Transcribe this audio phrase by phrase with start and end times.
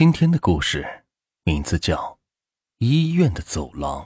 [0.00, 1.04] 今天的故事
[1.44, 1.96] 名字叫
[2.78, 4.02] 《医院的走廊》。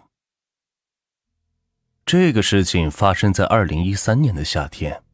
[2.04, 5.04] 这个事情发生在二零一三年的夏天。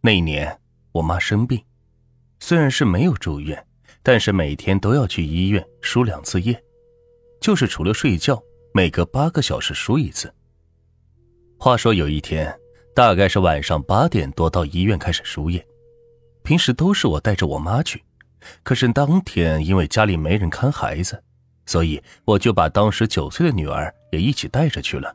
[0.00, 0.60] 那一年
[0.90, 1.64] 我妈生病，
[2.40, 3.64] 虽然是没有住院，
[4.02, 6.60] 但是每天都要去医院输两次液，
[7.40, 8.42] 就是除了睡觉，
[8.74, 10.34] 每隔八个小时输一次。
[11.60, 12.52] 话说有一天，
[12.92, 15.64] 大概是晚上八点多到医院开始输液，
[16.42, 18.02] 平时都是我带着我妈去。
[18.62, 21.22] 可是当天因为家里没人看孩子，
[21.66, 25.14] 所以我就把当时九岁的女儿也一起带着去了。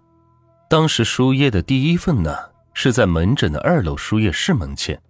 [0.69, 2.35] 当时输液的第一份呢，
[2.73, 5.01] 是在门诊的二楼输液室门前，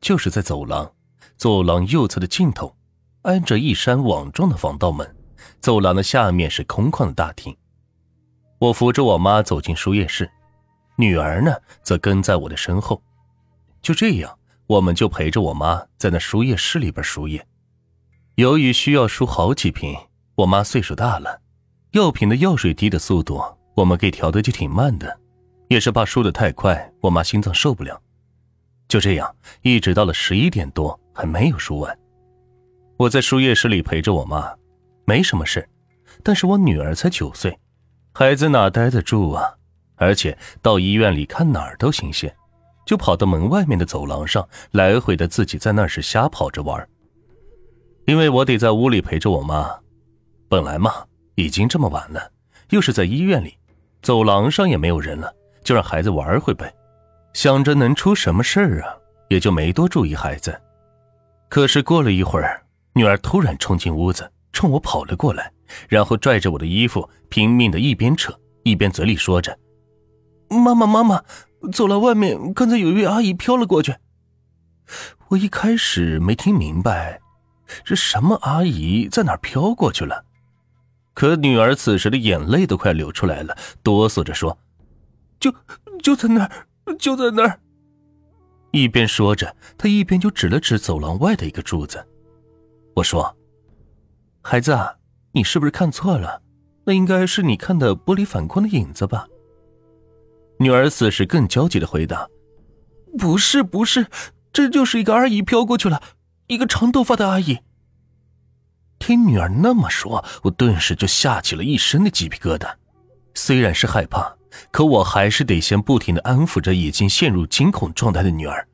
[0.00, 0.90] 就是在走廊，
[1.36, 2.74] 走廊右侧的尽头，
[3.22, 5.14] 挨着一扇网状的防盗门，
[5.60, 7.54] 走廊的下面是空旷的大厅。
[8.58, 10.30] 我扶着我妈走进输液室，
[10.96, 13.02] 女儿呢则跟在我的身后。
[13.82, 17.46] 就这样，我们就陪着我妈在那输液室里边输液。
[18.40, 19.94] 由于需要输好几瓶，
[20.34, 21.42] 我妈岁数大了，
[21.90, 23.38] 药品的药水滴的速度
[23.74, 25.14] 我们给调的就挺慢的，
[25.68, 28.00] 也是怕输的太快，我妈心脏受不了。
[28.88, 29.30] 就这样，
[29.60, 31.98] 一直到了十一点多还没有输完。
[32.96, 34.50] 我在输液室里陪着我妈，
[35.04, 35.68] 没什么事，
[36.24, 37.58] 但是我女儿才九岁，
[38.14, 39.52] 孩子哪待得住啊？
[39.96, 42.34] 而且到医院里看哪儿都新鲜，
[42.86, 46.88] 就跑到门外面的走廊上来回的自己在那是瞎跑着玩。
[48.10, 49.70] 因为我得在屋里陪着我妈，
[50.48, 50.92] 本来嘛，
[51.36, 52.28] 已经这么晚了，
[52.70, 53.56] 又是在医院里，
[54.02, 56.74] 走廊上也没有人了，就让孩子玩会呗。
[57.34, 58.96] 想着能出什么事儿啊，
[59.28, 60.60] 也就没多注意孩子。
[61.48, 62.60] 可是过了一会儿，
[62.94, 65.52] 女儿突然冲进屋子，冲我跑了过来，
[65.88, 69.56] 然后拽着我的衣服，拼命的一边扯一边嘴里说着
[70.50, 71.22] ：“妈妈，妈妈，
[71.72, 73.94] 走廊外面刚才有一位阿姨飘了过去。”
[75.30, 77.20] 我一开始没听明白。
[77.84, 80.24] 这什么阿姨在哪飘过去了？
[81.12, 84.56] 可女儿此时的眼泪都快流出来了，哆嗦着说
[85.38, 85.52] ：“就
[86.02, 87.60] 就在那儿，就在那儿。”
[88.72, 92.06] 一边说着，她一边就指了指走廊外的一个柱子。
[92.94, 93.36] 我说
[94.40, 94.94] ：“孩子，啊
[95.32, 96.40] 你是不是看错了？
[96.84, 99.26] 那应该是你看的玻璃反光的影子吧？”
[100.58, 102.28] 女儿此时更焦急的回答
[103.18, 104.06] ：“不是，不是，
[104.52, 106.00] 这就是一个阿姨飘过去了。”
[106.50, 107.60] 一个长头发的阿姨。
[108.98, 112.74] 听女儿那么说，我顿时就吓起了一身的鸡皮疙瘩。
[113.34, 114.34] 虽然是害怕，
[114.72, 118.66] 可我还是得先不停的安抚着已经陷入惊恐状态的女儿。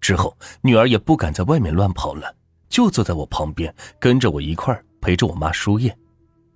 [0.00, 2.32] 之后，女儿也不敢在外面乱跑了，
[2.68, 5.92] 就坐在我旁边，跟着我一块陪着我妈输液。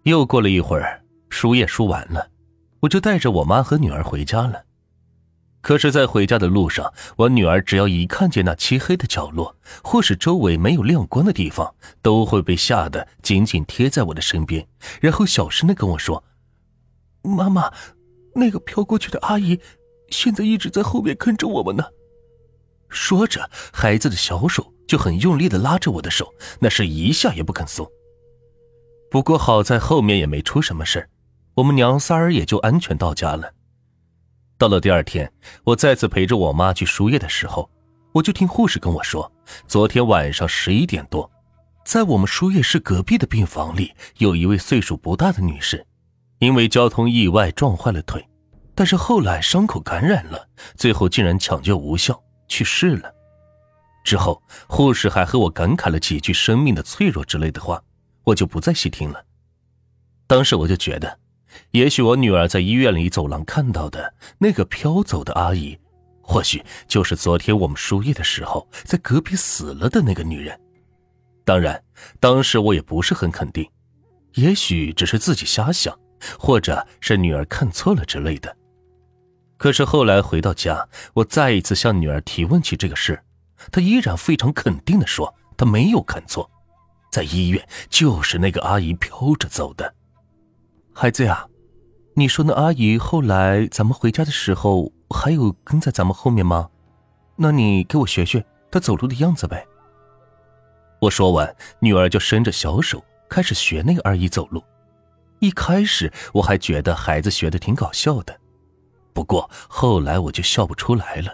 [0.05, 2.29] 又过了一会儿，输液输完了，
[2.79, 4.63] 我就带着我妈和女儿回家了。
[5.65, 14.69] 可是，在回家的路上，我女儿只要一看见那漆黑的角落，或是周围没有亮光的地方，都会被吓得紧紧贴在我的身边，
[15.01, 16.23] 然后小声的跟我说
[17.25, 17.73] ：“妈妈，
[18.35, 19.59] 那个飘过去的阿姨，
[20.11, 21.85] 现在一直在后面跟着我们呢。”
[22.91, 27.91] 说着，孩子的小手就很用力的拉着我的手，那是一下也不肯松。
[29.11, 31.09] 不过好在后面也没出什么事
[31.55, 33.55] 我们娘仨儿也就安全到家了。
[34.57, 35.31] 到了第二天，
[35.65, 37.69] 我再次陪着我妈去输液的时候，
[38.13, 39.31] 我就听护士跟我说，
[39.67, 41.29] 昨天晚上十一点多，
[41.85, 45.85] 在我们输液室隔壁的病房里，有一位岁数不大的女士，
[46.39, 48.25] 因为交通意外撞坏了腿，
[48.77, 53.13] 但是后来伤口感染了，最后竟然抢救无效去世了。
[54.05, 57.83] 之后，护士还和我感慨了几句生命的脆弱之类的话，
[58.23, 59.25] 我就不再细听了。
[60.29, 61.24] 当时我就觉得。
[61.71, 65.79] 也许我女儿在医院里走廊看到的那个飘走的阿姨，
[66.21, 70.59] 或许就是昨天我们输液的时候在隔壁死了的那个女人。
[71.45, 71.83] 当然，
[72.21, 73.69] 当时我也不是很肯定，
[74.35, 75.95] 也许只是自己瞎想，
[76.39, 78.57] 或者是女儿看错了之类的。
[79.57, 83.23] 可是后来回到家，我再一次向女儿提问起这个事，
[83.71, 86.51] 她依然非常肯定的说她没有看错，
[87.13, 89.95] 在医院就是那个阿姨飘着走的。
[90.97, 91.45] 孩子呀，
[92.15, 96.71] 你说那阿姨后来咱们回家的时候还有跟在咱们后面吗？
[97.35, 99.67] 那你给我学学她走路的样子呗。
[101.01, 104.63] 我说完，女儿就伸着小手开始学那个阿姨走路。
[105.41, 108.39] 一开始我还觉得孩子学的挺搞笑的，
[109.13, 111.33] 不过后来我就笑不出来了，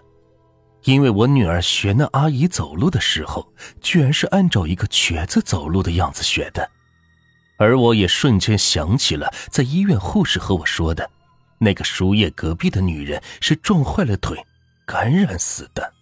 [0.85, 3.53] 因为我女儿学那阿姨走路的时候，
[3.83, 6.67] 居然是按照一个瘸子走路的样子学的。
[7.61, 11.11] 而我也瞬间想起了在医院护士和我说的，
[11.59, 14.43] 那个输液隔壁的女人是撞坏了腿，
[14.87, 15.93] 感染死的。